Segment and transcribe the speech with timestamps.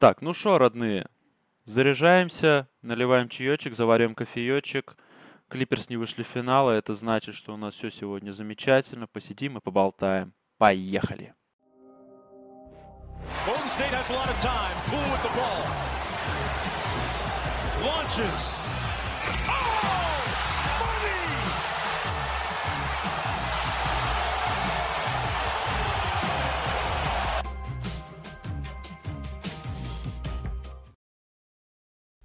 [0.00, 1.08] Так, ну что, родные,
[1.66, 4.96] заряжаемся, наливаем чаечек, заварим кофеечек.
[5.48, 9.06] Клиперс не вышли в финал, а это значит, что у нас все сегодня замечательно.
[9.06, 10.32] Посидим и поболтаем.
[10.56, 11.34] Поехали!
[17.82, 18.60] Launches.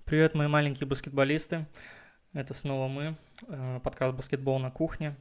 [0.05, 1.65] Привет, мои маленькие баскетболисты.
[2.31, 3.15] Это снова мы,
[3.47, 5.15] э, подкаст «Баскетбол на кухне».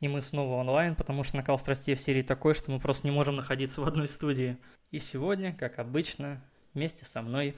[0.00, 3.14] И мы снова онлайн, потому что накал страстей в серии такой, что мы просто не
[3.14, 4.58] можем находиться в одной студии.
[4.90, 7.54] И сегодня, как обычно, вместе со мной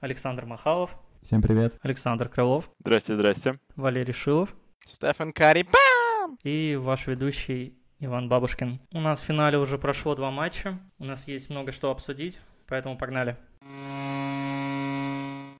[0.00, 0.98] Александр Махалов.
[1.22, 1.78] Всем привет.
[1.80, 2.68] Александр Крылов.
[2.80, 3.60] Здрасте, здрасте.
[3.76, 4.52] Валерий Шилов.
[4.84, 5.62] Стефан Карри.
[5.62, 6.40] Бам!
[6.42, 8.80] И ваш ведущий Иван Бабушкин.
[8.90, 10.76] У нас в финале уже прошло два матча.
[10.98, 13.36] У нас есть много что обсудить, поэтому погнали.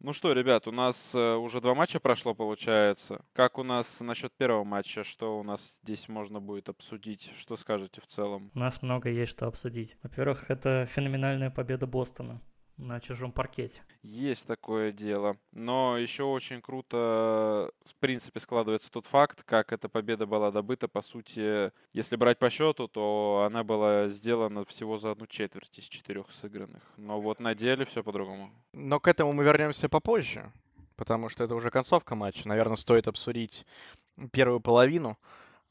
[0.05, 3.24] Ну что, ребят, у нас э, уже два матча прошло, получается.
[3.33, 5.02] Как у нас насчет первого матча?
[5.02, 7.33] Что у нас здесь можно будет обсудить?
[7.38, 8.51] Что скажете в целом?
[8.52, 9.96] У нас много есть что обсудить.
[10.02, 12.43] Во-первых, это феноменальная победа Бостона
[12.77, 13.83] на чужом паркете.
[14.03, 15.37] Есть такое дело.
[15.53, 20.89] Но еще очень круто, в принципе, складывается тот факт, как эта победа была добыта.
[20.89, 25.85] По сути, если брать по счету, то она была сделана всего за одну четверть из
[25.85, 26.83] четырех сыгранных.
[26.97, 28.51] Но вот на деле все по-другому.
[28.73, 30.52] Но к этому мы вернемся попозже,
[30.97, 32.49] потому что это уже концовка матча.
[32.49, 33.65] Наверное, стоит обсудить
[34.33, 35.19] первую половину.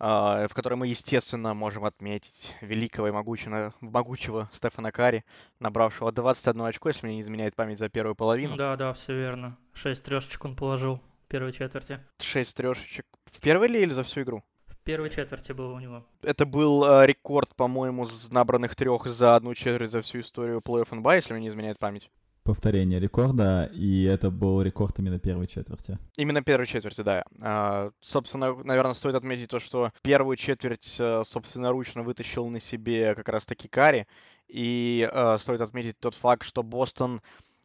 [0.06, 5.24] А, в которой мы, естественно, можем отметить великого и могучего, могучего Стефана Кари,
[5.62, 8.58] набравшего 21 очко, если мне не изменяет память за первую половину.
[8.58, 9.58] Да, да, все верно.
[9.72, 12.02] Шесть трешечек он положил в первой четверти.
[12.20, 13.06] Шесть трешечек.
[13.32, 14.44] В первой ли или за всю игру?
[14.68, 16.04] В первой четверти было у него.
[16.22, 21.16] Это был э, рекорд, по-моему, набранных трех за одну четверть за всю историю плей-офф НБА,
[21.16, 22.12] если мне не изменяет память
[22.44, 25.98] повторение рекорда, и это был рекорд именно первой четверти.
[26.18, 27.24] Именно первой четверти, да.
[27.42, 33.30] А, собственно, наверное, стоит отметить то, что первую четверть э, собственноручно вытащил на себе как
[33.30, 34.08] раз-таки Кари,
[34.48, 37.22] и а, стоит отметить тот факт, что Бостон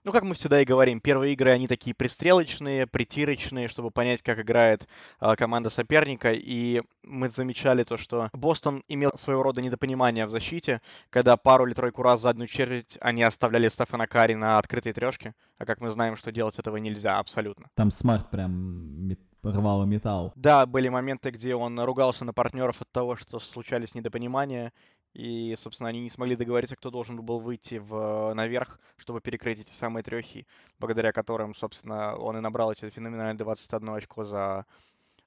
[0.09, 4.41] ну, как мы всегда и говорим, первые игры, они такие пристрелочные, притирочные, чтобы понять, как
[4.41, 4.89] играет
[5.21, 6.33] э, команда соперника.
[6.33, 10.81] И мы замечали то, что Бостон имел своего рода недопонимание в защите,
[11.11, 15.35] когда пару или тройку раз за одну четверть они оставляли Стефана Карри на открытой трешке.
[15.59, 17.67] А как мы знаем, что делать этого нельзя абсолютно.
[17.75, 19.11] Там Смарт прям
[19.43, 20.33] рвало металл.
[20.37, 24.73] Да, были моменты, где он ругался на партнеров от того, что случались недопонимания,
[25.15, 29.73] и, собственно, они не смогли договориться, кто должен был выйти в, наверх, чтобы перекрыть эти
[29.73, 30.47] самые трехи,
[30.79, 34.67] благодаря которым, собственно, он и набрал эти феноменальные 21 очко за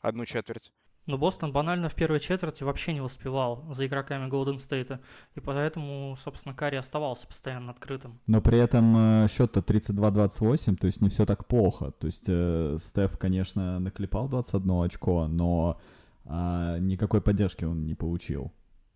[0.01, 0.71] одну четверть.
[1.07, 5.01] Но Бостон банально в первой четверти вообще не успевал за игроками Голден Стейта,
[5.33, 8.19] и поэтому, собственно, Карри оставался постоянно открытым.
[8.27, 11.91] Но при этом э, счет-то 32-28, то есть не все так плохо.
[11.91, 15.79] То есть э, Стеф, конечно, наклепал 21 очко, но
[16.25, 18.53] э, никакой поддержки он не получил.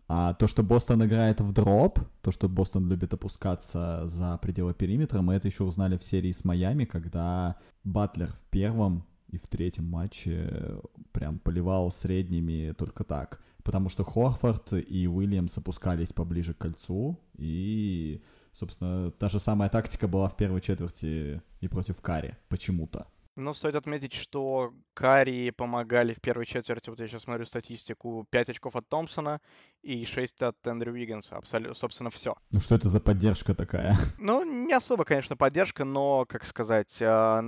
[0.07, 5.21] А то, что Бостон играет в дроп, то, что Бостон любит опускаться за пределы периметра,
[5.21, 9.85] мы это еще узнали в серии с Майами, когда Батлер в первом и в третьем
[9.85, 10.79] матче
[11.11, 13.41] прям поливал средними только так.
[13.63, 18.21] Потому что Хорфорд и Уильямс опускались поближе к кольцу, и,
[18.53, 23.07] собственно, та же самая тактика была в первой четверти и против Кари, почему-то.
[23.35, 28.49] Но стоит отметить, что Кари помогали в первой четверти, вот я сейчас смотрю статистику, 5
[28.49, 29.41] очков от Томпсона
[29.81, 31.35] и 6 от Эндрю Уиггинса.
[31.35, 32.35] Абсолютно, собственно, все.
[32.51, 33.97] Ну что это за поддержка такая?
[34.17, 37.43] Ну, не особо, конечно, поддержка, но, как сказать, а,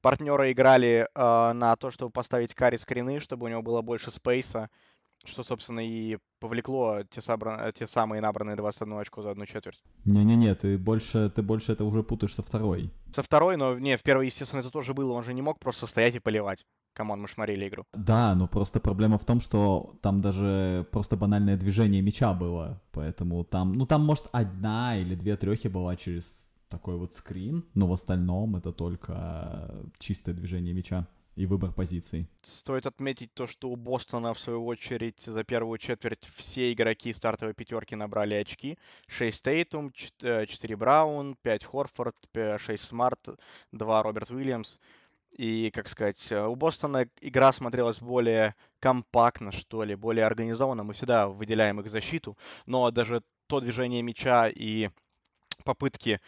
[0.00, 4.10] партнеры играли а, на то, чтобы поставить Карри screen ы, чтобы у него было больше
[4.10, 4.68] space а,
[5.24, 7.72] что, собственно, и повлекло те, собран...
[7.72, 9.82] те самые набранные 21 очко за одну четверть.
[10.04, 12.90] Не-не-не, ты больше, ты больше это уже путаешь со второй.
[13.14, 15.12] Со второй, но не, в первой, естественно, это тоже было.
[15.12, 16.64] Он же не мог просто стоять и поливать.
[16.94, 17.84] Come on, мы ж смотрели игру.
[17.92, 22.82] Да, но просто проблема в том, что там даже просто банальное движение мяча было.
[22.90, 27.86] Поэтому там, ну там, может, одна или две трехи была через такой вот screen, но
[27.86, 31.06] в остальном это только чистое движение мяча
[31.36, 32.28] и выбор позиций.
[32.42, 37.54] Стоит отметить то, что у Бостона, в свою очередь, за первую четверть все игроки стартовой
[37.54, 38.78] пятерки набрали очки.
[39.06, 43.28] 6 Тейтум, 4 Браун, 5 Хорфорд, 6 Смарт,
[43.72, 44.78] 2 Роберт Уильямс.
[45.38, 50.82] И, как сказать, у Бостона игра смотрелась более компактно, что ли, более организованно.
[50.82, 52.36] Мы всегда выделяем их защиту,
[52.66, 54.90] но даже то движение мяча и
[55.64, 56.20] попытки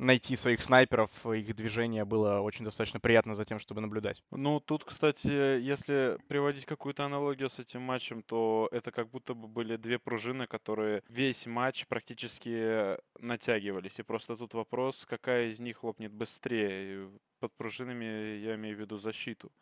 [0.00, 4.22] найти своих снайперов, их движение было очень достаточно приятно за тем, чтобы наблюдать.
[4.30, 5.28] Ну, тут, кстати,
[5.60, 10.46] если приводить какую-то аналогию с этим матчем, то это как будто бы были две пружины,
[10.46, 13.98] которые весь матч практически натягивались.
[13.98, 17.10] И просто тут вопрос, какая из них лопнет быстрее.
[17.38, 19.52] Под пружинами я имею в виду защиту.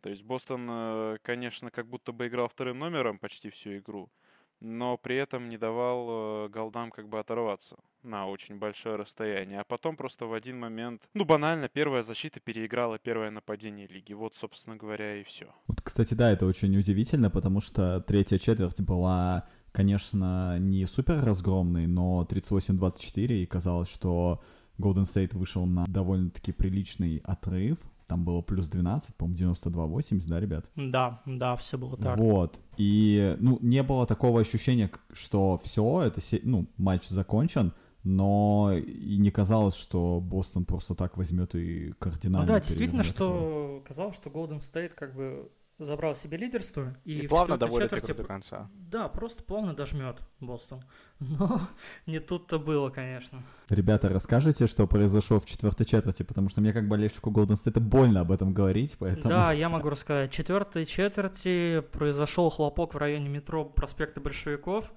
[0.00, 4.10] То есть Бостон, э, конечно, как будто бы играл вторым номером почти всю игру,
[4.60, 9.60] но при этом не давал э, голдам как бы оторваться на очень большое расстояние.
[9.60, 14.12] А потом просто в один момент, ну банально, первая защита переиграла первое нападение лиги.
[14.12, 15.46] Вот, собственно говоря, и все.
[15.66, 21.86] Вот, кстати, да, это очень удивительно, потому что третья четверть была, конечно, не супер разгромной,
[21.86, 24.42] но 38-24, и казалось, что
[24.78, 30.70] Golden State вышел на довольно-таки приличный отрыв, там было плюс 12, по-моему, 92-80, да, ребят?
[30.76, 32.18] Да, да, все было так.
[32.18, 32.60] Вот.
[32.76, 37.72] И, ну, не было такого ощущения, что все, это, ну, матч закончен,
[38.04, 42.46] но и не казалось, что Бостон просто так возьмет и кардинально...
[42.46, 46.94] Ну да, действительно, что казалось, что Golden State как бы забрал себе лидерство.
[47.04, 48.12] И, и плавно доводит четверти...
[48.12, 48.70] игру до конца.
[48.74, 50.82] Да, просто плавно дожмет Бостон.
[51.18, 51.60] Но
[52.06, 53.42] не тут-то было, конечно.
[53.68, 58.20] Ребята, расскажите, что произошло в четвертой четверти, потому что мне как болельщику Golden State больно
[58.20, 59.28] об этом говорить, поэтому...
[59.28, 60.30] Да, я могу рассказать.
[60.30, 64.92] В четвертой четверти произошел хлопок в районе метро проспекта Большевиков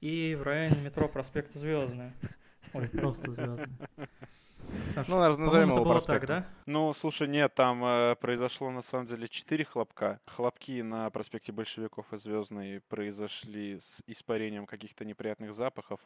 [0.00, 2.14] и в районе метро проспекта Звездная.
[2.72, 3.68] Ой, просто Звездная.
[4.86, 6.46] Саша, ну, назовем его было так, да?
[6.66, 10.20] Ну, слушай, нет, там э, произошло на самом деле четыре хлопка.
[10.26, 16.00] Хлопки на проспекте Большевиков и Звездной произошли с испарением каких-то неприятных запахов,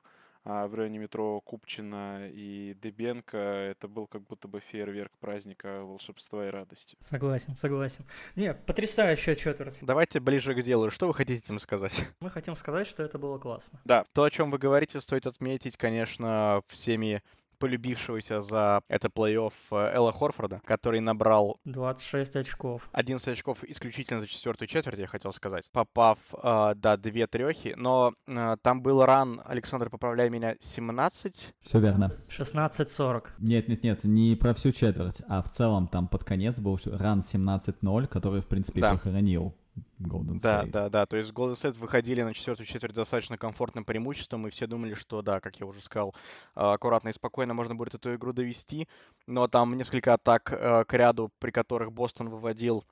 [0.44, 6.46] а в районе метро Купчина и Дебенко это был как будто бы фейерверк праздника волшебства
[6.46, 6.96] и радости.
[7.00, 8.04] Согласен, согласен.
[8.36, 9.78] Не, потрясающая четверть.
[9.80, 10.90] Давайте ближе к делу.
[10.90, 12.06] Что вы хотите этим сказать?
[12.20, 13.80] Мы хотим сказать, что это было классно.
[13.84, 17.22] Да, то, о чем вы говорите, стоит отметить, конечно, всеми
[17.58, 22.88] полюбившегося за это плей-офф э, Элла Хорфорда, который набрал 26 очков.
[22.92, 28.14] 11 очков исключительно за четвертую четверть, я хотел сказать, попав э, до две трехи, но
[28.26, 31.54] э, там был ран, Александр, поправляй меня, 17?
[31.62, 32.12] Все верно.
[32.28, 33.26] 16-40.
[33.38, 37.20] Нет, нет, нет, не про всю четверть, а в целом там под конец был ран
[37.20, 38.92] 17-0, который, в принципе, да.
[38.92, 39.54] похоронил
[40.00, 40.40] Golden State.
[40.40, 41.06] Да, да, да.
[41.06, 45.22] То есть Golden State выходили на четвертую четверть достаточно комфортным преимуществом, и все думали, что
[45.22, 46.14] да, как я уже сказал,
[46.54, 48.88] а, аккуратно и спокойно можно будет эту игру довести.
[49.26, 52.84] Но там несколько атак а, к ряду, при которых Бостон выводил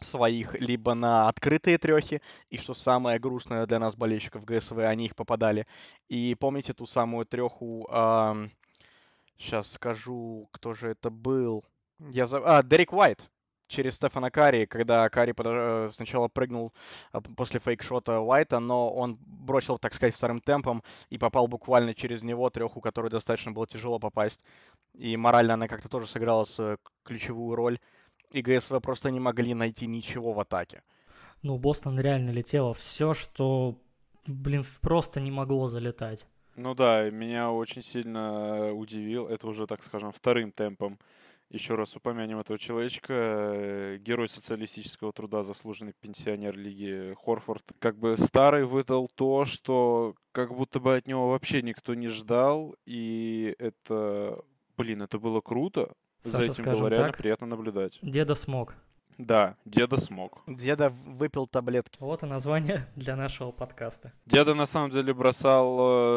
[0.00, 5.16] своих либо на открытые трехи, и что самое грустное для нас, болельщиков ГСВ, они их
[5.16, 5.66] попадали.
[6.08, 8.48] И помните ту самую треху, э,
[9.36, 11.64] сейчас скажу, кто же это был.
[11.98, 12.38] Я за...
[12.38, 13.30] А, Дерек Уайт
[13.70, 15.46] через Стефана Карри, когда Карри под...
[15.48, 16.72] Э, сначала прыгнул
[17.12, 22.22] а, после фейкшота Уайта, но он бросил, так сказать, вторым темпом и попал буквально через
[22.22, 24.40] него треху, которую достаточно было тяжело попасть.
[24.94, 27.78] И морально она как-то тоже сыграла свою ключевую роль.
[28.32, 30.82] И ГСВ просто не могли найти ничего в атаке.
[31.42, 33.76] Ну, Бостон реально летело все, что,
[34.26, 36.26] блин, просто не могло залетать.
[36.56, 40.98] Ну да, меня очень сильно удивил, это уже, так скажем, вторым темпом
[41.50, 43.12] еще раз упомянем этого человечка.
[43.12, 47.64] Э, герой социалистического труда, заслуженный пенсионер Лиги Хорфорд.
[47.78, 52.76] Как бы старый выдал то, что как будто бы от него вообще никто не ждал.
[52.86, 54.42] И это,
[54.76, 55.92] блин, это было круто.
[56.22, 57.98] Саша, За этим было реально так, приятно наблюдать.
[58.02, 58.74] Деда смог.
[59.26, 60.42] Да, деда смог.
[60.46, 61.98] Деда выпил таблетки.
[62.00, 64.12] Вот и название для нашего подкаста.
[64.24, 65.76] Деда на самом деле бросал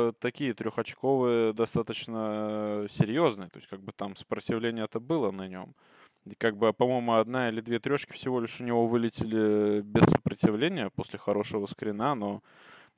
[0.10, 3.50] э, такие трехочковые, достаточно э, серьезные.
[3.50, 5.76] То есть как бы там сопротивление-то было на нем.
[6.24, 10.90] И как бы, по-моему, одна или две трешки всего лишь у него вылетели без сопротивления
[10.90, 12.42] после хорошего скрина, но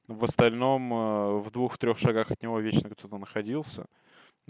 [0.07, 3.87] в остальном э, в двух-трех шагах от него вечно кто-то находился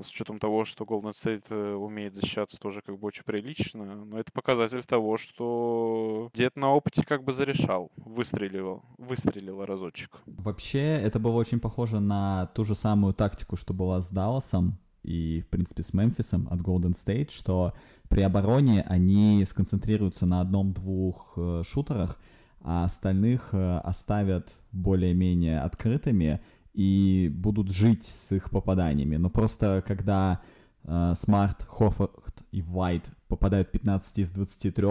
[0.01, 4.19] с учетом того, что Golden State э, умеет защищаться тоже как бы очень прилично, но
[4.19, 10.21] это показатель того, что дед на опыте как бы зарешал, выстрелил, выстрелил разочек.
[10.25, 15.41] Вообще, это было очень похоже на ту же самую тактику, что была с Далласом и,
[15.41, 17.73] в принципе, с Мемфисом от Golden State, что
[18.09, 22.19] при обороне они сконцентрируются на одном-двух э, шутерах,
[22.61, 26.41] а остальных э, оставят более-менее открытыми,
[26.75, 29.15] и будут жить с их попаданиями.
[29.15, 30.41] Но просто когда
[30.83, 34.87] э, Смарт, Хоффорд и Вайт попадают 15 из 23,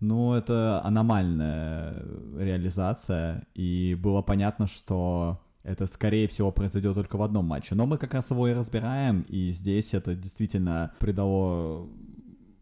[0.00, 2.02] ну, это аномальная
[2.38, 7.74] реализация, и было понятно, что это, скорее всего, произойдет только в одном матче.
[7.74, 11.88] Но мы как раз его и разбираем, и здесь это действительно придало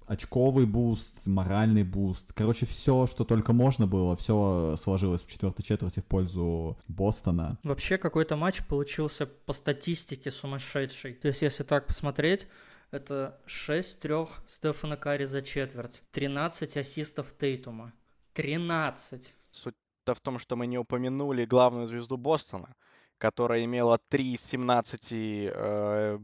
[0.06, 2.33] очковый boost, моральный boost.
[2.32, 7.58] Короче, все, что только можно было, все сложилось в четвертой четверти в пользу Бостона.
[7.62, 11.14] Вообще какой-то матч получился по статистике сумасшедший.
[11.14, 12.46] То есть, если так посмотреть,
[12.90, 16.00] Это 6 трех Стефана Карри за четверть.
[16.12, 17.92] 13 ассистов Тейтума.
[18.34, 19.34] 13.
[19.50, 22.76] Суть-то в том, что мы не упомянули главную звезду Бостона,
[23.18, 26.18] которая имела 3 из 17 э,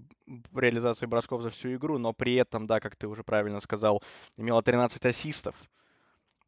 [0.55, 4.03] реализаций бросков за всю игру, но при этом, да, как ты уже правильно сказал,
[4.37, 5.57] имела 13 ассистов,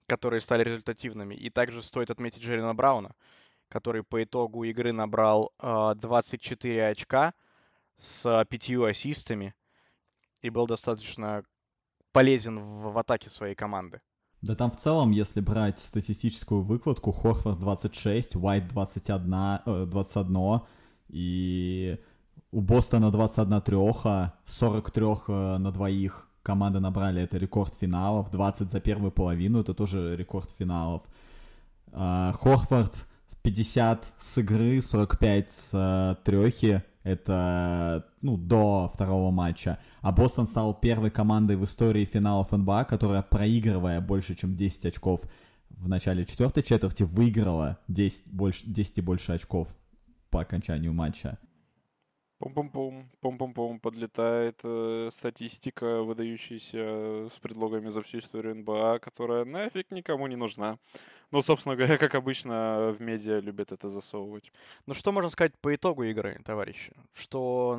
[0.07, 1.35] которые стали результативными.
[1.35, 3.15] И также стоит отметить Джерина Брауна,
[3.69, 7.35] который по итогу игры набрал э, 24 очка
[7.97, 9.55] с пятью ассистами
[10.41, 11.45] и был достаточно
[12.13, 14.01] полезен в, в атаке своей команды.
[14.43, 20.61] Да там в целом, если брать статистическую выкладку, Хорфорд 26, Уайт 21, э, 21
[21.09, 21.99] и
[22.51, 28.81] у Бостона 21 треха, 43 э, на двоих команды набрали, это рекорд финалов, 20 за
[28.81, 31.03] первую половину, это тоже рекорд финалов.
[31.93, 33.07] Э, Хорфорд
[33.43, 39.79] 50 с игры, 45 с э, трехи, это, ну, до второго матча.
[40.01, 45.23] А Бостон стал первой командой в истории финалов НБА, которая, проигрывая больше, чем 10 очков
[45.71, 49.69] в начале четвертой четверти, выиграла 10, больше, 10 и больше очков
[50.31, 51.39] по окончанию матча.
[52.39, 60.27] Пум-пум-пум, пум-пум-пум, подлетает э, статистика, выдающаяся с предлогами за всю историю НБА, которая нафиг никому
[60.27, 60.79] не нужна.
[61.33, 64.53] Ну, собственно говоря, как обычно, в медиа любят это засовывать.
[64.87, 66.93] Ну, что можно сказать по итогу игры, товарищи?
[67.15, 67.75] Что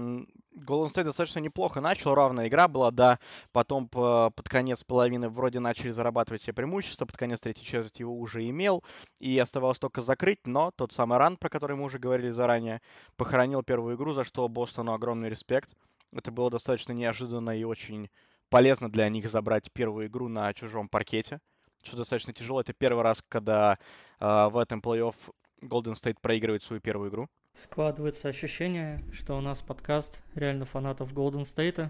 [0.56, 3.20] Golden State достаточно неплохо начал, равная игра была, да,
[3.52, 8.20] потом по, под конец половины вроде начали зарабатывать все преимущества, под конец третьей четверти его
[8.20, 8.84] уже имел,
[9.20, 12.82] и оставалось только закрыть, но тот самый ран, про который мы уже говорили заранее,
[13.18, 15.76] похоронил первую игру, за что Бостону огромный респект.
[16.12, 18.10] Это было достаточно неожиданно и очень
[18.50, 21.40] полезно для них забрать первую игру на чужом паркете
[21.84, 22.62] что достаточно тяжело.
[22.62, 23.78] Это первый раз, когда
[24.20, 25.16] э, в этом плей-офф
[25.62, 27.28] Golden State проигрывает свою первую игру.
[27.56, 31.90] Складывается ощущение, что у нас подкаст реально фанатов Golden State.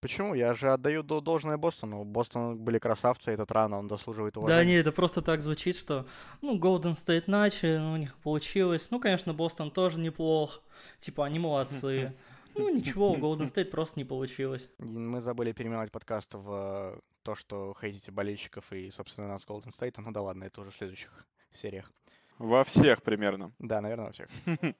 [0.00, 0.34] Почему?
[0.34, 2.04] Я же отдаю должное Бостону.
[2.04, 4.60] Бостон были красавцы, этот рано, он заслуживает уважения.
[4.60, 6.06] Да, не, это просто так звучит, что,
[6.42, 8.88] ну, Golden State начали, ну, у них получилось.
[8.90, 10.62] Ну, конечно, Бостон тоже неплох.
[11.00, 12.14] Типа, они молодцы.
[12.58, 14.70] Ну, ничего, у Golden State просто не получилось.
[14.78, 19.94] Мы забыли переименовать подкаст в то, что хейтите болельщиков и, собственно, нас Golden State.
[19.98, 21.90] Ну да ладно, это уже в следующих сериях.
[22.38, 23.52] Во всех примерно.
[23.58, 24.28] Да, наверное, во всех.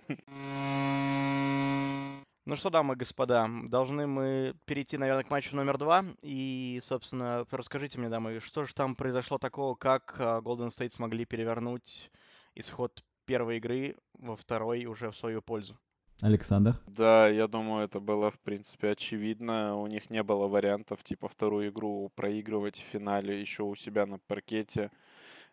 [2.48, 6.04] Ну что, дамы и господа, должны мы перейти, наверное, к матчу номер два.
[6.22, 11.24] И, собственно, расскажите мне, дамы, что же там произошло такого, как а, Golden State смогли
[11.24, 12.12] перевернуть
[12.54, 15.76] исход первой игры во второй уже в свою пользу?
[16.22, 16.80] Александр?
[16.86, 19.76] Да, я думаю, это было, в принципе, очевидно.
[19.76, 24.18] У них не было вариантов, типа, вторую игру проигрывать в финале еще у себя на
[24.18, 24.90] паркете.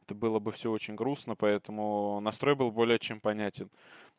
[0.04, 3.70] Это было бы все очень грустно, поэтому настрой был более чем понятен.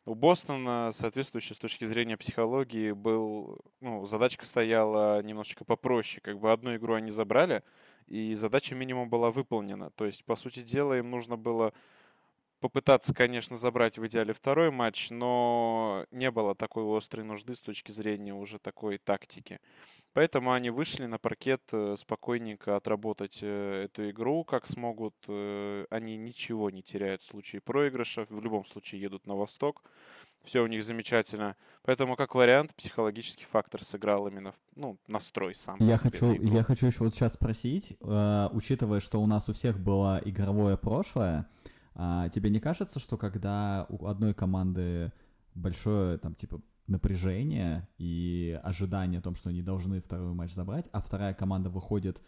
[0.05, 6.21] У Бостона, соответствующий с точки зрения психологии, был, ну, задачка стояла немножечко попроще.
[6.21, 7.63] Как бы одну игру они забрали,
[8.07, 9.89] и задача минимум была выполнена.
[9.91, 11.73] То есть, по сути дела, им нужно было
[12.59, 17.91] попытаться, конечно, забрать в идеале второй матч, но не было такой острой нужды с точки
[17.91, 19.59] зрения уже такой тактики.
[20.13, 25.13] Поэтому они вышли на паркет э, спокойненько отработать э, эту игру, как смогут.
[25.27, 29.83] Э, они ничего не теряют в случае проигрыша, в любом случае едут на восток.
[30.45, 31.57] Все у них замечательно.
[31.83, 35.77] Поэтому, как вариант, психологический фактор сыграл именно ну, настрой сам.
[35.79, 39.77] Я хочу, я хочу еще вот сейчас спросить, э, учитывая, что у нас у всех
[39.79, 41.47] было игровое прошлое,
[41.95, 45.11] а, тебе не кажется, что когда у одной команды
[45.55, 51.01] большое, там, типа, напряжение и ожидание о том, что они должны второй матч забрать, а
[51.01, 52.21] вторая команда выходит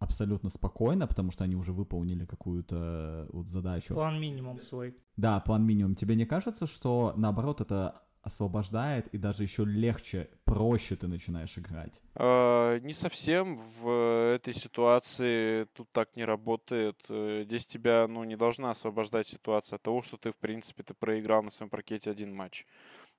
[0.00, 3.94] абсолютно спокойно, потому что они уже выполнили какую-то вот задачу.
[3.94, 4.96] План минимум свой.
[5.16, 5.94] Да, план минимум.
[5.94, 12.00] Тебе не кажется, что наоборот это освобождает, и даже еще легче, проще ты начинаешь играть?
[12.14, 13.58] Э, не совсем.
[13.80, 16.98] В этой ситуации тут так не работает.
[17.08, 20.94] Э, здесь тебя ну, не должна освобождать ситуация от того, что ты, в принципе, ты
[20.94, 22.64] проиграл на своем паркете один матч.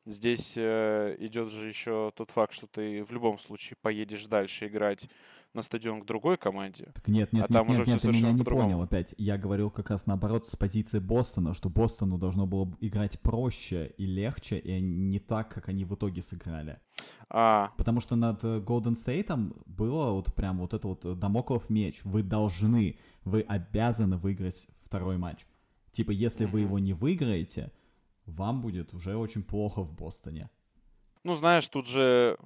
[0.05, 5.07] Здесь э, идет же еще тот факт, что ты в любом случае поедешь дальше играть
[5.53, 6.89] на стадион к другой команде.
[6.93, 9.13] Так нет, нет, а нет, нет, нет, ты меня не понял опять.
[9.17, 14.05] Я говорил как раз наоборот с позиции Бостона, что Бостону должно было играть проще и
[14.05, 16.79] легче, и не так, как они в итоге сыграли.
[17.29, 17.71] А.
[17.77, 22.01] Потому что над Golden State было вот прям вот это вот Дамоклов меч.
[22.03, 25.45] Вы должны, вы обязаны выиграть второй матч.
[25.91, 26.51] Типа, если mm-hmm.
[26.51, 27.71] вы его не выиграете,
[28.25, 30.49] вам будет уже очень плохо в Бостоне.
[31.23, 32.37] Ну, знаешь, тут же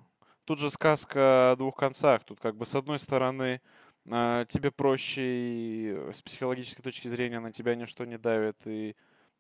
[0.46, 2.24] тут же сказка о двух концах.
[2.24, 3.62] Тут как бы с одной стороны
[4.10, 8.96] а, тебе проще и с психологической точки зрения на тебя ничто не давит, и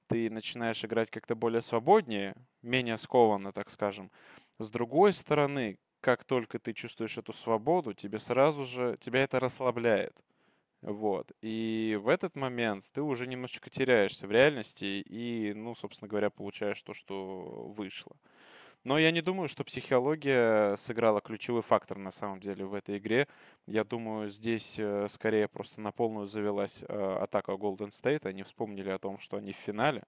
[0.08, 4.12] ты начинаешь играть как-то более свободнее, менее скованно, так скажем.
[4.60, 10.13] С другой стороны, как только ты чувствуешь эту свободу, тебе сразу же, тебя это расслабляет.
[10.81, 11.31] Вот.
[11.41, 16.81] И в этот момент ты уже немножечко теряешься в реальности и, ну, собственно говоря, получаешь
[16.81, 18.15] то, что вышло.
[18.84, 23.27] Но я не думаю, что психология сыграла ключевой фактор на самом деле в этой игре.
[23.65, 28.25] Я думаю, здесь э, скорее просто на полную завелась э, атака Golden State.
[28.25, 30.03] Они вспомнили о том, что они в финале,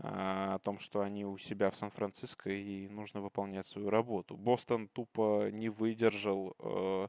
[0.00, 4.36] а, о том, что они у себя в Сан-Франциско и нужно выполнять свою работу.
[4.36, 7.08] Бостон тупо не выдержал э,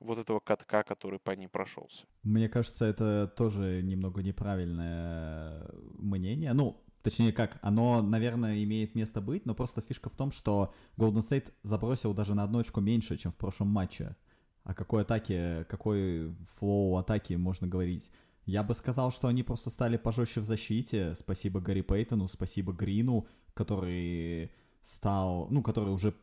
[0.00, 2.04] вот этого катка, который по ней прошелся.
[2.22, 6.52] Мне кажется, это тоже немного неправильное мнение.
[6.52, 11.22] Ну, точнее как, оно, наверное, имеет место быть, но просто фишка в том, что Golden
[11.28, 14.16] State забросил даже на одну очку меньше, чем в прошлом матче.
[14.64, 18.10] О какой атаке, какой флоу атаки можно говорить?
[18.44, 21.14] Я бы сказал, что они просто стали пожестче в защите.
[21.14, 24.50] Спасибо Гарри Пейтону, спасибо Грину, который
[24.82, 26.14] стал, ну, который уже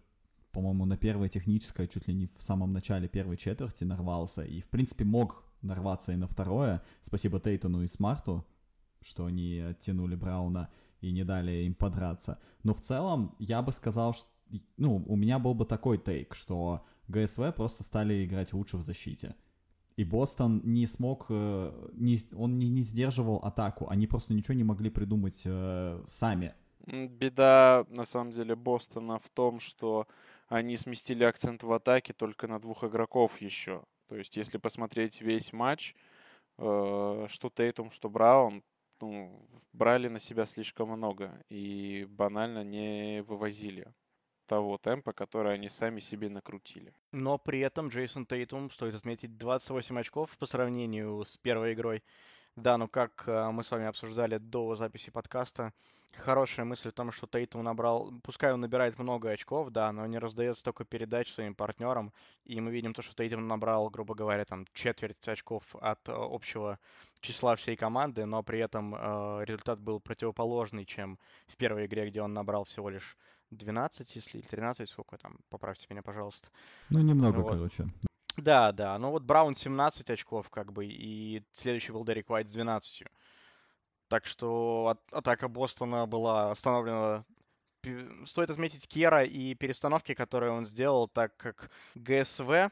[0.58, 4.42] по-моему, на первое техническое, чуть ли не в самом начале первой четверти нарвался.
[4.42, 6.82] И, в принципе, мог нарваться и на второе.
[7.04, 8.44] Спасибо Тейтону и Смарту,
[9.04, 12.40] что они оттянули Брауна и не дали им подраться.
[12.64, 14.28] Но в целом, я бы сказал, что
[14.78, 19.36] ну, у меня был бы такой тейк, что ГСВ просто стали играть лучше в защите.
[19.96, 24.64] И Бостон не смог, э, не, он не, не сдерживал атаку, они просто ничего не
[24.64, 26.56] могли придумать э, сами.
[26.88, 30.08] Беда, на самом деле, Бостона в том, что
[30.48, 33.84] они сместили акцент в атаке только на двух игроков еще.
[34.08, 35.96] То есть, если посмотреть весь матч,
[36.58, 38.64] э, что Тейтум, что Браун,
[39.02, 43.94] ну, брали на себя слишком много и банально не вывозили
[44.48, 46.94] того темпа, который они сами себе накрутили.
[47.12, 52.04] Но при этом Джейсон Тейтум, стоит отметить, 28 очков по сравнению с первой игрой.
[52.58, 55.74] Да, ну как э, мы с вами обсуждали до записи подкаста,
[56.16, 60.18] хорошая мысль в том, что Тейтум набрал, пускай он набирает много очков, да, но не
[60.18, 62.12] раздает столько передач своим партнерам,
[62.46, 66.80] и мы видим то, что Тейтум набрал, грубо говоря, там четверть очков от э, общего
[67.20, 72.24] числа всей команды, но при этом э, результат был противоположный, чем в первой игре, где
[72.24, 73.16] он набрал всего лишь
[73.52, 76.50] 12, если 13, сколько там, поправьте меня, пожалуйста.
[76.90, 77.52] Ну, немного, вот.
[77.52, 77.86] короче.
[78.38, 78.98] Да, да.
[79.00, 83.04] Ну вот Браун 17 очков, как бы, и следующий был Дерек Уайт с 12.
[84.08, 87.26] Так что атака Бостона была остановлена.
[88.26, 92.70] Стоит отметить Кера и перестановки, которые он сделал, так как ГСВ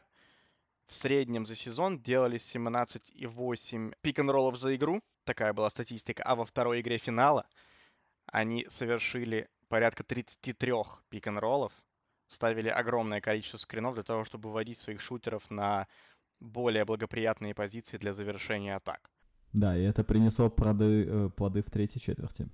[0.88, 5.02] в среднем за сезон делали 17,8 пик-н-роллов за игру.
[5.24, 6.24] Такая была статистика.
[6.24, 7.48] А во второй игре финала
[8.28, 10.74] они совершили порядка 33
[11.10, 11.74] пик-н-роллов
[12.28, 15.88] ставили огромное количество скринов для того, чтобы вводить своих шутеров на
[16.40, 19.10] более благоприятные позиции для завершения атак.
[19.54, 22.50] Да, и это принесло плоды, э, плоды в третьей четверти.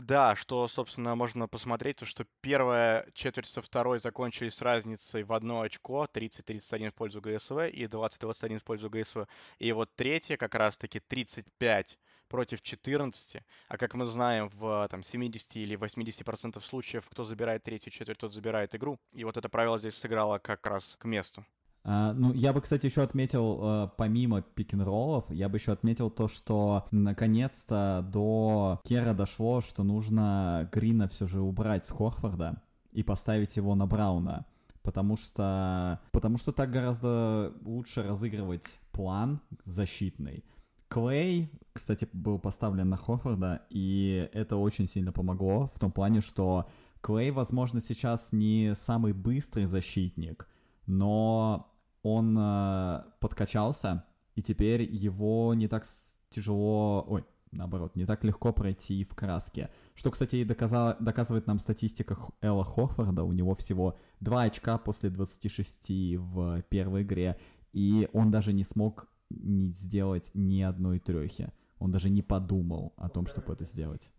[0.00, 5.32] Да, что, собственно, можно посмотреть, то, что первая четверть со второй закончились с разницей в
[5.32, 9.26] одно очко, 30-31 в пользу ГСВ и 20-21 в пользу ГСВ.
[9.58, 15.56] И вот третья как раз-таки 35 против 14, а как мы знаем, в там, 70
[15.56, 19.00] или 80% случаев, кто забирает третью четверть, тот забирает игру.
[19.12, 21.44] И вот это правило здесь сыграло как раз к месту.
[21.88, 26.28] Uh, ну, я бы, кстати, еще отметил, uh, помимо пик-н-роллов, я бы еще отметил то,
[26.28, 32.60] что наконец-то до Кера дошло, что нужно Грина все же убрать с Хорфорда
[32.92, 34.44] и поставить его на Брауна.
[34.82, 40.44] Потому что, потому что так гораздо лучше разыгрывать план защитный.
[40.88, 46.68] Клей, кстати, был поставлен на Хорфорда, и это очень сильно помогло в том плане, что
[47.00, 50.46] Клей, возможно, сейчас не самый быстрый защитник,
[50.84, 55.84] но он э, подкачался, и теперь его не так
[56.30, 59.70] тяжело, ой, наоборот, не так легко пройти в краске.
[59.94, 63.24] Что, кстати, и доказала, доказывает нам статистика Элла Хорфорда.
[63.24, 67.38] У него всего 2 очка после 26 в первой игре,
[67.72, 71.52] и он даже не смог не сделать ни одной трехи.
[71.78, 74.10] Он даже не подумал о том, чтобы это сделать.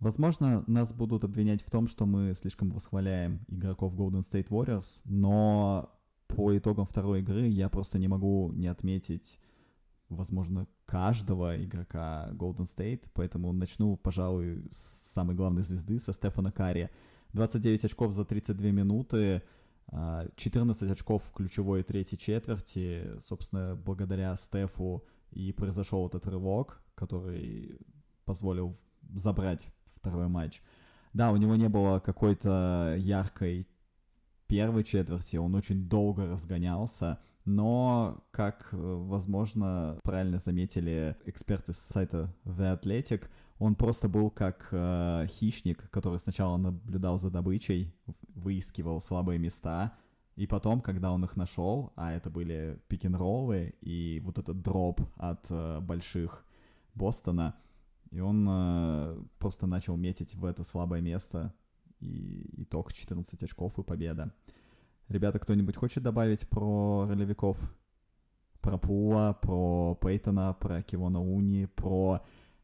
[0.00, 5.90] Возможно, нас будут обвинять в том, что мы слишком восхваляем игроков Golden State Warriors, но
[6.28, 9.40] по итогам второй игры я просто не могу не отметить,
[10.08, 16.90] возможно, каждого игрока Golden State, поэтому начну, пожалуй, с самой главной звезды, со Стефана Карри.
[17.32, 19.42] 29 очков за 32 минуты,
[19.90, 27.80] 14 а, очков в ключевой третьей четверти, собственно, благодаря Стефу и произошел этот рывок, который
[28.24, 28.76] позволил
[29.14, 29.66] забрать
[30.08, 30.62] второй матч.
[31.12, 33.66] Да, у него не было какой-то яркой
[34.46, 42.78] первой четверти, он очень долго разгонялся, но, как, возможно, правильно заметили эксперты с сайта The
[42.78, 47.92] Athletic, он просто был как э, хищник, который сначала наблюдал за добычей,
[48.34, 49.94] выискивал слабые места,
[50.36, 55.44] и потом, когда он их нашел, а это были пик-н-роллы и вот этот дроп от
[55.50, 56.44] э, больших
[56.94, 57.56] Бостона,
[58.10, 61.52] и он э, просто начал метить в это слабое место,
[62.00, 64.32] и итог 14 очков и победа.
[65.08, 67.58] Ребята, кто-нибудь хочет добавить про ролевиков?
[68.60, 72.20] Про Пула, про Пейтона, про Кивона Уни, про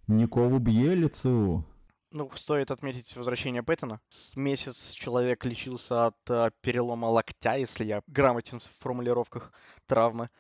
[0.07, 1.65] Николу Бьелицу?
[2.11, 4.01] Ну, стоит отметить возвращение Пэттона.
[4.37, 9.53] Месяц человек лечился от а, перелома локтя, если я грамотен в формулировках
[9.87, 10.31] травмы.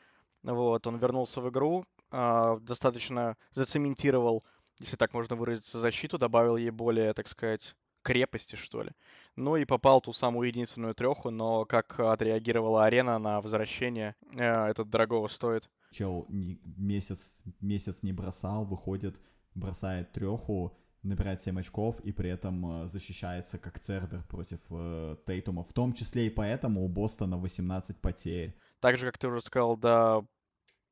[0.44, 4.44] Вот, он вернулся в игру, а, достаточно зацементировал,
[4.80, 8.90] если так можно выразиться, защиту, добавил ей более, так сказать, крепости, что ли.
[9.36, 14.90] Ну и попал ту самую единственную треху, но как отреагировала арена на возвращение, э, этот
[14.90, 15.68] дорогого стоит.
[15.90, 19.20] Чел не, месяц, месяц не бросал, выходит,
[19.54, 25.64] бросает треху, набирает 7 очков и при этом э, защищается как Цербер против э, Тейтума.
[25.64, 28.54] В том числе и поэтому у Бостона 18 потерь.
[28.80, 30.22] Так же, как ты уже сказал, да,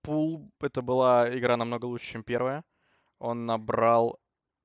[0.02, 2.64] Пул, это была игра намного лучше, чем первая.
[3.22, 4.18] Он набрал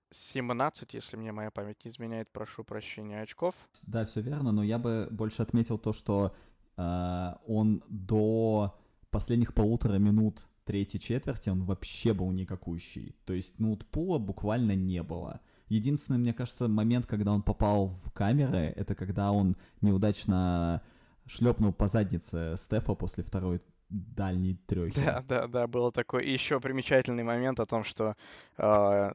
[0.09, 3.53] 17, если мне моя память не изменяет, прошу прощения, очков.
[3.83, 6.35] Да, все верно, но я бы больше отметил то, что
[6.75, 8.75] э, он до
[9.11, 13.15] последних полутора минут третьей четверти он вообще был никакущий.
[13.25, 15.39] То есть ноутпула буквально не было.
[15.69, 20.81] Единственный, мне кажется, момент, когда он попал в камеры, это когда он неудачно
[21.27, 24.99] шлепнул по заднице Стефа после второй дальней трехи.
[25.03, 26.25] Да, да, да, было такой.
[26.25, 28.15] И еще примечательный момент о том, что
[28.57, 29.11] э,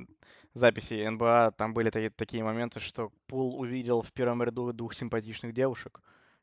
[0.55, 5.53] записи НБА там были такие, такие моменты, что Пул увидел в первом ряду двух симпатичных
[5.53, 6.01] девушек,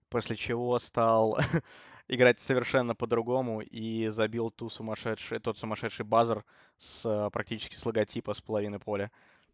[0.10, 1.38] после чего стал
[2.08, 6.44] играть совершенно по-другому и забил ту сумасшедший, тот сумасшедший базер
[6.78, 9.12] с, э, практически с логотипа с половины поля.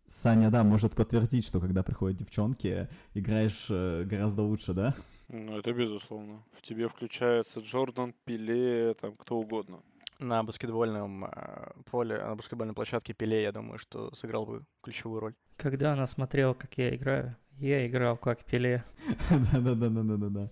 [0.07, 4.93] Саня, да, может подтвердить, что когда приходят девчонки, играешь э, гораздо лучше, да?
[5.29, 6.43] Ну, это безусловно.
[6.53, 9.81] В тебе включается Джордан, Пеле, там кто угодно.
[10.19, 15.33] На баскетбольном э, поле, на баскетбольной площадке Пеле, я думаю, что сыграл бы ключевую роль.
[15.57, 18.83] Когда она смотрела, как я играю, я играл как Пеле.
[19.29, 20.51] Да-да-да-да-да-да.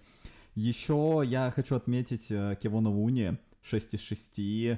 [0.56, 4.78] Еще я хочу отметить э, Кевона Луни, 6 из 6, э,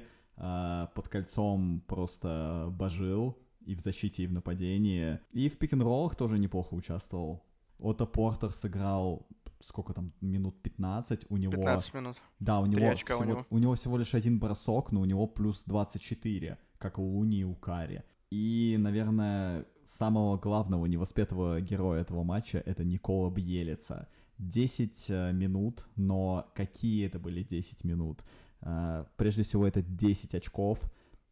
[0.94, 5.18] под кольцом просто божил и в защите, и в нападении.
[5.32, 7.42] И в пик-н-роллах тоже неплохо участвовал.
[7.78, 9.26] Отто Портер сыграл
[9.60, 11.52] сколько там, минут 15, у него...
[11.52, 12.16] 15 минут.
[12.40, 13.46] Да, у него, всего, у него.
[13.50, 17.44] у него всего лишь один бросок, но у него плюс 24, как у Луни и
[17.44, 18.02] у Кари.
[18.30, 24.08] И, наверное, самого главного невоспетого героя этого матча это Никола Бьелица.
[24.38, 28.24] 10 э, минут, но какие это были 10 минут?
[28.60, 30.80] Э, прежде всего, это 10 очков.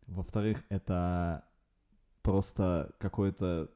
[0.07, 1.45] Во-вторых, это
[2.25, 3.71] просто какое-то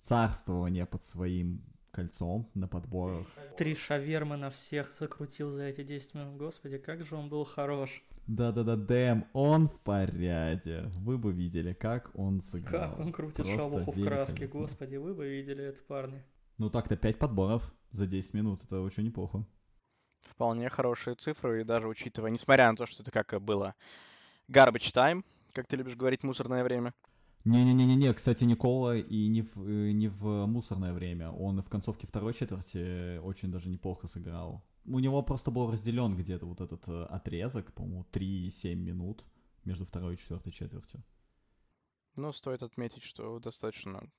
[0.00, 3.26] царствование под своим кольцом на подборах.
[3.58, 6.36] Три шавермы на всех закрутил за эти 10 минут.
[6.36, 8.02] Господи, как же он был хорош.
[8.26, 10.84] Да-да-да, Дэм, он в порядке.
[10.96, 12.90] Вы бы видели, как он сыграл.
[12.90, 16.22] Как он крутит Просто шавуху в краске, господи, вы бы видели это, парни.
[16.58, 19.44] Ну так-то 5 подборов за 10 минут, это очень неплохо.
[20.20, 23.74] Вполне хорошие цифры, и даже учитывая, несмотря на то, что это как было
[24.48, 26.94] garbage time, как ты любишь говорить, мусорное время.
[27.44, 31.30] Не-не-не-не, кстати, Никола и не в, э, не в мусорное время.
[31.30, 34.64] Он в концовке второй четверти очень даже неплохо сыграл.
[34.86, 39.24] У него просто был разделен где-то вот этот э, отрезок, по-моему, 3-7 минут
[39.64, 41.02] между второй и четвертой четвертью.
[42.16, 44.10] Ну, стоит отметить, что достаточно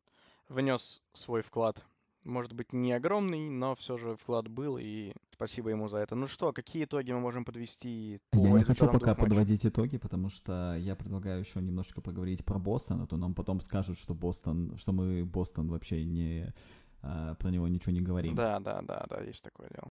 [0.48, 1.84] внес свой вклад
[2.26, 6.16] может быть, не огромный, но все же вклад был, и спасибо ему за это.
[6.16, 8.20] Ну что, какие итоги мы можем подвести?
[8.34, 13.02] Я не хочу пока подводить итоги, потому что я предлагаю еще немножечко поговорить про Бостон,
[13.02, 16.54] а то нам потом скажут, что Бостон, что мы Бостон вообще не
[17.02, 18.36] а, про него ничего не говорим.
[18.36, 19.90] Да, да, да, да, есть такое дело.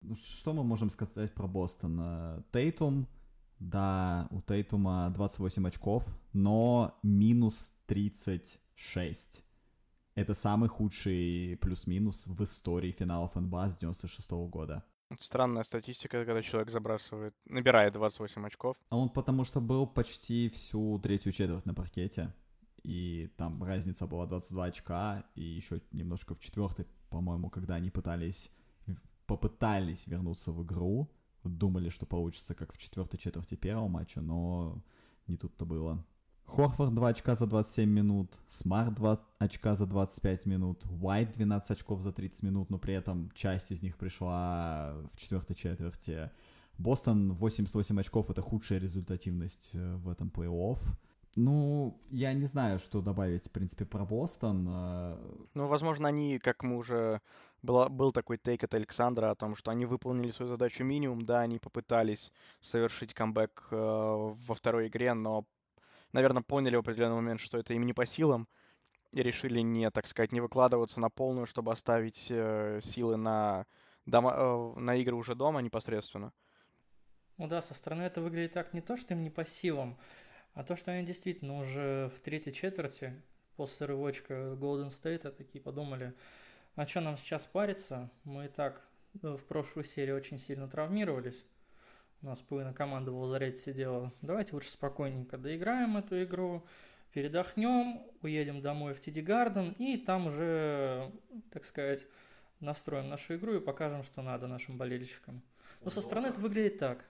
[0.00, 2.44] Ну, что мы можем сказать про Бостон?
[2.52, 3.06] Тейтум,
[3.58, 9.43] да, у Тейтума 28 очков, но минус 36
[10.14, 14.82] это самый худший плюс-минус в истории финалов НБА с 96 -го года.
[15.18, 18.76] Странная статистика, когда человек забрасывает, набирает 28 очков.
[18.88, 22.32] А он потому что был почти всю третью четверть на паркете.
[22.82, 28.50] И там разница была 22 очка, и еще немножко в четвертой, по-моему, когда они пытались,
[29.26, 31.10] попытались вернуться в игру,
[31.44, 34.82] думали, что получится как в четвертой четверти первого матча, но
[35.26, 36.04] не тут-то было.
[36.46, 42.00] Хорфорд 2 очка за 27 минут, Смарт 2 очка за 25 минут, Уайт 12 очков
[42.00, 46.30] за 30 минут, но при этом часть из них пришла в четвертой четверти.
[46.78, 50.78] Бостон 88 очков— это худшая результативность э, в этом плей-офф.
[51.36, 54.68] Ну, я не знаю, что добавить, в принципе, про Бостон.
[54.68, 55.16] Э.
[55.54, 57.20] Ну, возможно, они, как мы уже
[57.62, 61.40] была, был такой тейк от Александра о том, что они выполнили свою задачу минимум, да,
[61.40, 65.44] они попытались совершить камбэк э, во второй игре, но,
[66.14, 68.48] наверное, поняли в определенный момент, что это им не по силам,
[69.12, 73.66] и решили не, так сказать, не выкладываться на полную, чтобы оставить э, силы на,
[74.06, 76.32] дома, э, на игры уже дома непосредственно.
[77.36, 79.98] Ну да, со стороны это выглядит так не то, что им не по силам,
[80.54, 83.20] а то, что они действительно уже в третьей четверти
[83.56, 86.14] после рывочка Golden State такие подумали,
[86.76, 88.08] а что нам сейчас париться?
[88.22, 88.80] Мы и так
[89.20, 91.44] э, в прошлой серии очень сильно травмировались.
[92.24, 94.10] У нас половина команды в лазарете сидела.
[94.22, 96.64] Давайте лучше спокойненько доиграем эту игру,
[97.12, 101.12] передохнем, уедем домой в Тиди Гарден и там уже,
[101.50, 102.06] так сказать,
[102.60, 105.42] настроим нашу игру и покажем, что надо нашим болельщикам.
[105.82, 107.04] Но со стороны это выглядит так.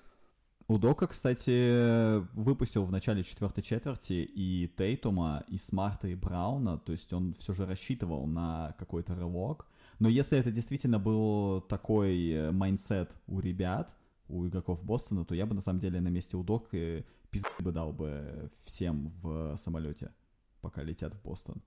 [0.66, 7.12] Удока, кстати, выпустил в начале четвертой четверти и Тейтума, и Смарта, и Брауна, то есть
[7.12, 9.68] он все же рассчитывал на какой-то рывок.
[10.00, 13.94] Но если это действительно был такой э, mindset у ребят,
[14.28, 17.92] у игроков Бостона, то я бы на самом деле на месте Удоки пизды бы дал
[17.92, 20.14] бы всем в самолете,
[20.60, 21.62] пока летят в Бостон.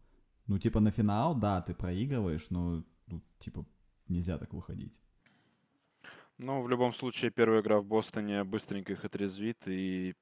[0.48, 3.66] Ну, типа на финал, да, ты проигрываешь, но, ну, типа,
[4.08, 5.00] нельзя так выходить.
[6.38, 10.16] Ну, в любом случае, первая игра в Бостоне быстренько их отрезвит и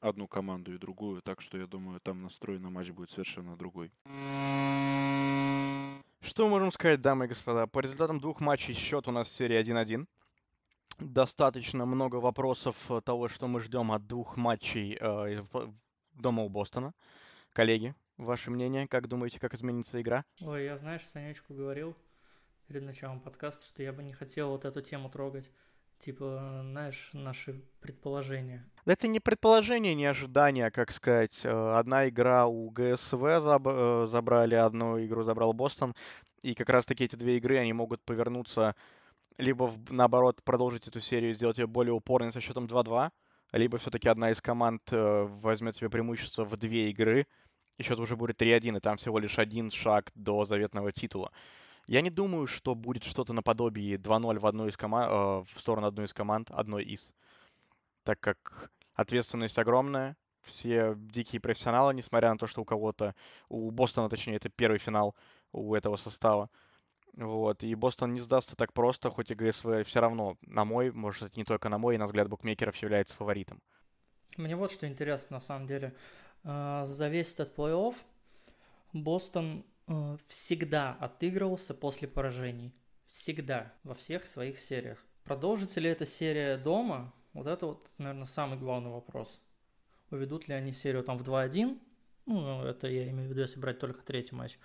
[0.00, 3.92] одну команду и другую, так что я думаю, там настрой на матч будет совершенно другой.
[6.20, 7.66] Что можем сказать, дамы и господа?
[7.66, 10.06] По результатам двух матчей счет у нас серия 1-1.
[10.98, 15.44] Достаточно много вопросов того, что мы ждем от двух матчей э,
[16.14, 16.94] дома у Бостона.
[17.52, 20.24] Коллеги, ваше мнение, как думаете, как изменится игра?
[20.40, 21.96] Ой, я, знаешь, Санечку говорил,
[22.66, 25.50] перед началом подкаста, что я бы не хотел вот эту тему трогать.
[25.98, 28.68] Типа, знаешь, наши предположения.
[28.86, 31.44] Это не предположение, не ожидание, как сказать.
[31.44, 35.94] Э, одна игра у ГСВ заб э, забрали, одну игру забрал Бостон.
[36.42, 38.74] И как раз-таки эти две игры, они могут повернуться,
[39.38, 43.10] либо наоборот продолжить эту серию, сделать ее более упорной со счетом 2-2,
[43.52, 47.26] либо все-таки одна из команд э, возьмет себе преимущество в две игры,
[47.78, 51.32] и счет уже будет 3-1, и там всего лишь один шаг до заветного титула.
[51.86, 55.86] Я не думаю, что будет что-то наподобие 2-0 в, одну из кома- э, в сторону
[55.86, 57.12] одной из команд, одной из.
[58.04, 63.14] Так как ответственность огромная, все дикие профессионалы, несмотря на то, что у кого-то,
[63.48, 65.14] у Бостона, точнее, это первый финал
[65.52, 66.50] у этого состава.
[67.16, 71.36] Вот, и Бостон не сдастся так просто, хоть и ГСВ все равно, на мой, может,
[71.36, 73.60] не только на мой, и на взгляд букмекеров является фаворитом.
[74.38, 75.94] Мне вот что интересно, на самом деле.
[76.44, 77.94] Э, зависит от плей-офф.
[78.94, 82.72] Бостон Э, всегда отыгрывался после поражений.
[83.08, 83.72] Всегда.
[83.82, 85.04] Во всех своих сериях.
[85.24, 87.12] Продолжится ли эта серия дома?
[87.32, 89.40] Вот это вот, наверное, самый главный вопрос.
[90.10, 91.78] Уведут ли они серию там в 2-1?
[92.26, 94.58] Ну, это я имею в виду, если брать только третий матч.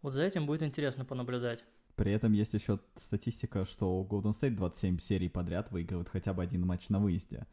[0.00, 1.64] Вот за этим будет интересно понаблюдать.
[1.96, 6.66] При этом есть еще статистика, что Golden State 27 серий подряд выигрывает хотя бы один
[6.66, 7.46] матч на выезде.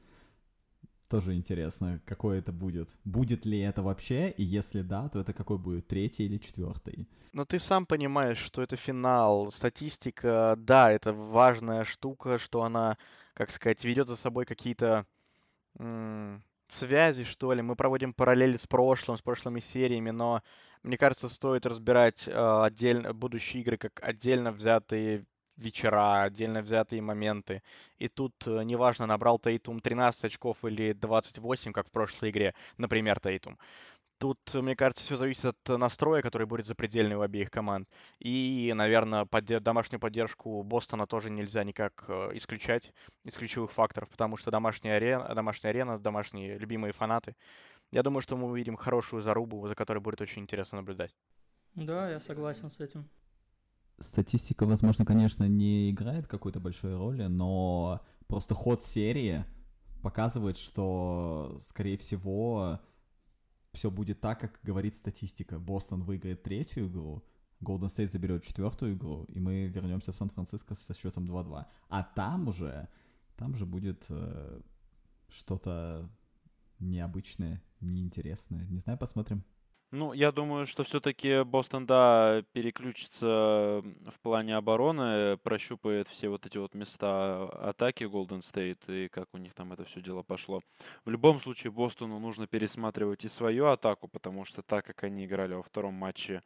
[1.09, 2.89] Тоже интересно, какой это будет.
[3.03, 7.07] Будет ли это вообще, и если да, то это какой будет, третий или четвертый?
[7.33, 9.51] Но ты сам понимаешь, что это финал.
[9.51, 12.97] Статистика, да, это важная штука, что она,
[13.33, 15.07] как сказать, ведет за собой какие-то
[15.79, 17.61] м- связи, что ли.
[17.63, 20.43] Мы проводим параллели с прошлым, с прошлыми сериями, но
[20.83, 25.25] мне кажется, стоит разбирать э, отдельно будущие игры как отдельно взятые
[25.57, 27.61] вечера, отдельно взятые моменты.
[27.97, 33.19] И тут э, неважно, набрал Тейтум 13 очков или 28, как в прошлой игре, например,
[33.19, 33.57] Тейтум.
[34.19, 37.87] Тут, мне кажется, все зависит от настроя, который будет запредельный у обеих команд.
[38.19, 44.35] И, наверное, подде- домашнюю поддержку Бостона тоже нельзя никак э, исключать из ключевых факторов, потому
[44.35, 47.35] что домашняя арена, домашняя арена, домашние любимые фанаты.
[47.91, 51.15] Я думаю, что мы увидим хорошую зарубу, за которой будет очень интересно наблюдать.
[51.75, 53.09] Да, я согласен с этим
[54.03, 59.45] статистика, возможно, конечно, не играет какой-то большой роли, но просто ход серии
[60.01, 62.79] показывает, что, скорее всего,
[63.73, 65.59] все будет так, как говорит статистика.
[65.59, 67.23] Бостон выиграет третью игру,
[67.61, 71.65] Golden State заберет четвертую игру, и мы вернемся в Сан-Франциско со счетом 2-2.
[71.89, 72.87] А там уже,
[73.35, 74.61] там же будет э,
[75.27, 76.09] что-то
[76.79, 78.65] необычное, неинтересное.
[78.67, 79.43] Не знаю, посмотрим.
[79.91, 86.59] Ну, я думаю, что все-таки Бостон, да, переключится в плане обороны, прощупает все вот эти
[86.59, 90.61] вот места атаки Golden State и как у них там это все дело пошло.
[91.05, 95.55] В любом случае, Бостону нужно пересматривать и свою атаку, потому что так, как они играли
[95.55, 96.43] во втором матче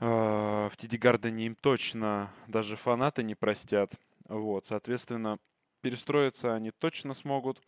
[0.00, 3.92] э, в Тиди Гардене, им точно даже фанаты не простят.
[4.28, 5.38] Вот, соответственно,
[5.82, 7.60] перестроиться они точно смогут.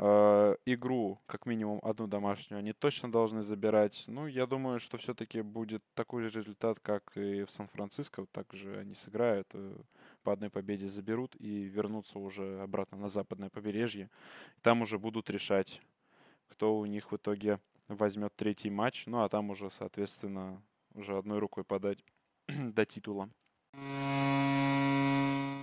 [0.00, 4.04] Э, игру, как минимум одну домашнюю, они точно должны забирать.
[4.06, 8.24] Ну, я думаю, что все-таки будет такой же результат, как и в Сан-Франциско.
[8.26, 9.76] Также они сыграют, э,
[10.22, 14.08] по одной победе заберут и вернутся уже обратно на западное побережье.
[14.62, 15.82] Там уже будут решать,
[16.48, 17.58] кто у них в итоге
[17.88, 19.06] возьмет третий матч.
[19.06, 20.62] Ну, а там уже, соответственно,
[20.94, 21.98] уже одной рукой подать
[22.46, 23.30] до титула.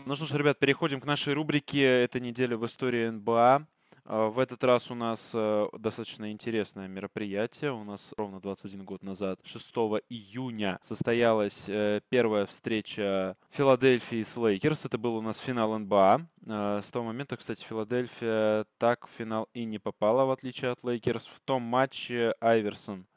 [0.06, 3.66] Ну что ж, ребят, переходим к нашей рубрике «Эта неделя в истории НБА».
[4.08, 7.72] А, в этот раз у нас э, достаточно интересное мероприятие.
[7.72, 9.66] У нас ровно 21 год назад, 6
[10.10, 14.86] июня, состоялась э, первая встреча Филадельфии с Лейкерс.
[14.86, 16.28] Это был у нас финал НБА.
[16.48, 20.84] А, с того момента, кстати, Филадельфия так в финал и не попала, в отличие от
[20.84, 21.26] Лейкерс.
[21.26, 23.08] В том матче Айверсон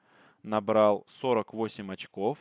[0.43, 2.39] набрал 48 очков.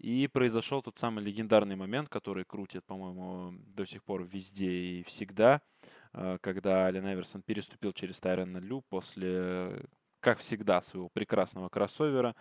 [0.00, 5.62] И произошел тот самый легендарный момент, который крутит, по-моему, до сих пор везде и всегда–
[6.03, 6.03] Э,
[6.40, 9.82] когда Ален Эверсон переступил через Тайрена Лю после,
[10.20, 12.34] как всегда, своего прекрасного кроссовера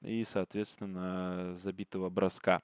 [0.00, 2.62] и, соответственно, забитого броска.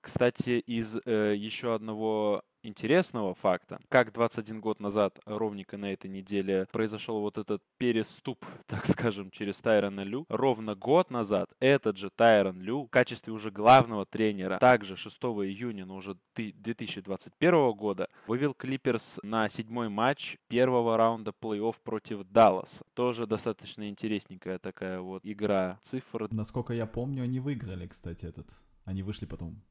[0.00, 6.66] Кстати, из э, еще одного интересного факта, как 21 год назад, ровненько на этой неделе,
[6.72, 10.24] произошел вот этот переступ, так скажем, через Тайрона Лю.
[10.28, 15.86] Ровно год назад этот же Тайрон Лю в качестве уже главного тренера, также 6 июня,
[15.86, 22.84] но уже 2021 года, вывел Клиперс на седьмой матч первого раунда плей-офф против Далласа.
[22.94, 26.28] Тоже достаточно интересненькая такая вот игра цифр.
[26.30, 28.48] Насколько я помню, они выиграли, кстати, этот.
[28.84, 29.62] Они вышли потом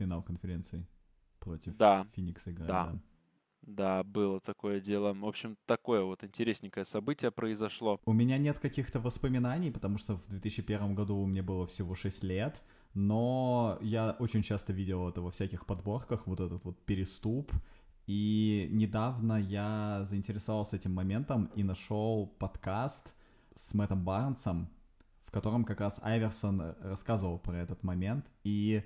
[0.00, 0.86] финал конференции
[1.38, 2.06] против да.
[2.14, 2.68] Феникса играли.
[2.68, 2.86] Да.
[2.92, 3.00] да.
[3.62, 5.12] Да, было такое дело.
[5.12, 8.00] В общем, такое вот интересненькое событие произошло.
[8.06, 12.62] У меня нет каких-то воспоминаний, потому что в 2001 году мне было всего 6 лет,
[12.94, 17.52] но я очень часто видел это во всяких подборках, вот этот вот переступ.
[18.06, 23.14] И недавно я заинтересовался этим моментом и нашел подкаст
[23.54, 24.68] с Мэттом Барнсом,
[25.26, 28.32] в котором как раз Айверсон рассказывал про этот момент.
[28.42, 28.82] И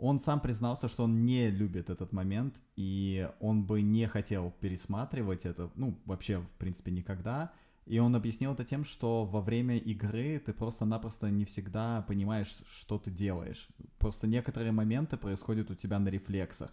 [0.00, 5.44] он сам признался, что он не любит этот момент, и он бы не хотел пересматривать
[5.44, 7.52] это, ну, вообще, в принципе, никогда.
[7.84, 12.98] И он объяснил это тем, что во время игры ты просто-напросто не всегда понимаешь, что
[12.98, 13.68] ты делаешь.
[13.98, 16.72] Просто некоторые моменты происходят у тебя на рефлексах.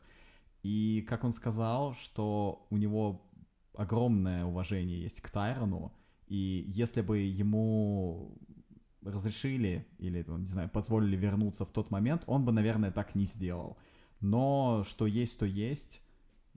[0.63, 3.29] И как он сказал, что у него
[3.73, 5.91] огромное уважение есть к Тайрону,
[6.27, 8.37] и если бы ему
[9.11, 13.77] разрешили или, не знаю, позволили вернуться в тот момент, он бы, наверное, так не сделал.
[14.19, 16.01] Но что есть, то есть.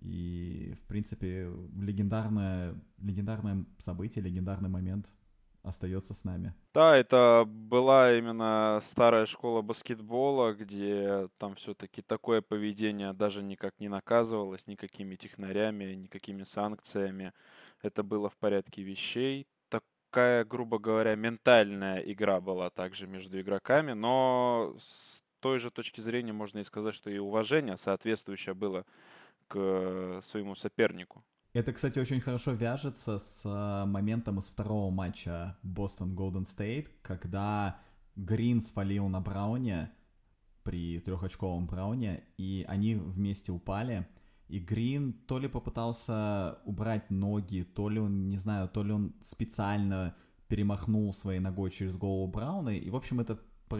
[0.00, 5.14] И, в принципе, легендарное, легендарное событие, легендарный момент
[5.62, 6.54] остается с нами.
[6.72, 13.88] Да, это была именно старая школа баскетбола, где там все-таки такое поведение даже никак не
[13.88, 17.34] наказывалось никакими технарями, никакими санкциями.
[17.82, 19.46] Это было в порядке вещей
[20.10, 26.32] такая, грубо говоря, ментальная игра была также между игроками, но с той же точки зрения
[26.32, 28.84] можно и сказать, что и уважение соответствующее было
[29.46, 31.22] к своему сопернику.
[31.52, 37.80] Это, кстати, очень хорошо вяжется с э, моментом из второго матча Бостон Голден Стейт, когда
[38.16, 39.90] Грин свалил на Брауне
[40.62, 44.08] при трехочковом Брауне, и они вместе упали—
[44.50, 49.14] и Грин то ли попытался убрать ноги, то ли он, не знаю, то ли он
[49.22, 50.14] специально
[50.48, 52.70] перемахнул своей ногой через голову Брауна.
[52.70, 53.38] И, в общем, это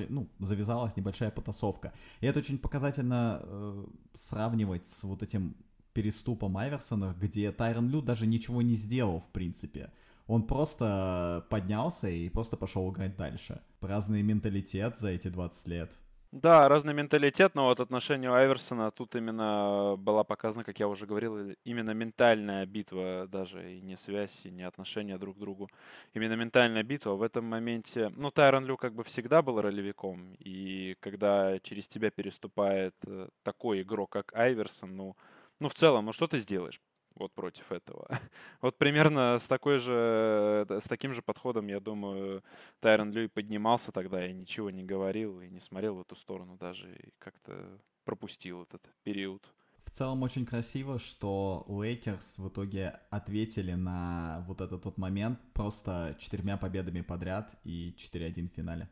[0.09, 1.93] ну, завязалась небольшая потасовка.
[2.21, 5.57] И это очень показательно э, сравнивать с вот этим
[5.93, 9.91] переступом Айверсона, где Тайрон Лю даже ничего не сделал, в принципе.
[10.27, 13.61] Он просто поднялся и просто пошел играть дальше.
[13.81, 15.99] Разный менталитет за эти 20 лет.
[16.33, 21.05] Да, разный менталитет, но вот отношение у Айверсона тут именно была показана, как я уже
[21.05, 25.69] говорил, именно ментальная битва, даже и не связь, и не отношения друг к другу.
[26.15, 27.15] Именно ментальная битва.
[27.15, 32.11] В этом моменте, ну, Тайрон Лю как бы всегда был ролевиком, и когда через тебя
[32.13, 35.17] переступает э, такой игрок, как Айверсон, ну,
[35.59, 36.81] ну, в целом, ну, что ты сделаешь?
[37.21, 38.09] Вот против этого.
[38.61, 42.43] Вот примерно с такой же, с таким же подходом, я думаю,
[42.81, 46.93] Тайрон Лью поднимался тогда и ничего не говорил, и не смотрел в эту сторону даже,
[46.95, 49.43] и как-то пропустил этот период.
[49.85, 56.17] В целом очень красиво, что Лейкерс в итоге ответили на вот этот тот момент просто
[56.19, 58.89] четырьмя победами подряд и 4-1 в финале.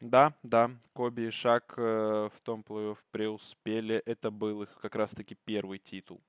[0.00, 4.02] Да, да, Коби и Шак э, в том плей-офф преуспели.
[4.06, 6.22] Это был их как раз-таки первый титул.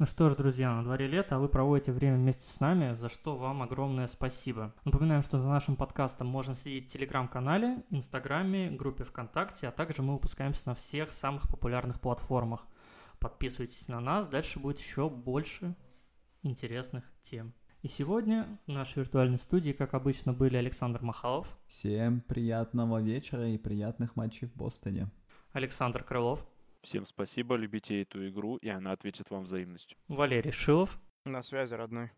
[0.00, 3.08] Ну что ж, друзья, на дворе лето, а вы проводите время вместе с нами, за
[3.08, 4.74] что вам огромное спасибо.
[4.84, 10.14] Напоминаем, что за нашим подкастом можно следить в Телеграм-канале, Инстаграме, группе ВКонтакте, а также мы
[10.14, 12.66] выпускаемся на всех самых популярных платформах.
[13.20, 15.76] Подписывайтесь на нас, дальше будет еще больше
[16.42, 17.54] интересных тем.
[17.82, 21.46] И сегодня в нашей виртуальной студии, как обычно, были Александр Махалов.
[21.66, 25.08] Всем приятного вечера и приятных матчей в Бостоне.
[25.52, 26.44] Александр Крылов.
[26.84, 29.96] Всем спасибо, любите эту игру, и она ответит вам взаимностью.
[30.08, 31.00] Валерий Шилов.
[31.24, 32.10] На связи, родной.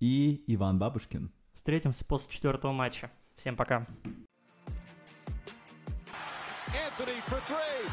[0.00, 1.30] И Иван Бабушкин.
[1.54, 3.10] Встретимся после четвертого матча.
[3.36, 3.86] Всем пока.
[6.72, 7.84] Anthony for three.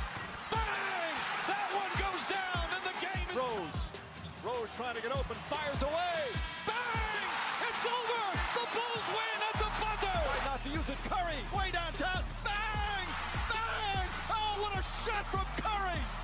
[0.50, 1.16] Bang!
[1.48, 3.36] That one goes down, and the game is.
[3.36, 4.02] Rose.
[4.46, 6.20] Rose trying to get open, fires away.
[6.66, 7.28] Bang!
[7.68, 8.24] It's over.
[8.56, 10.20] The Bulls win at the buzzer.
[10.30, 10.98] Right not to use it.
[11.04, 12.24] Curry way downtown.
[15.06, 16.23] Shot from Curry!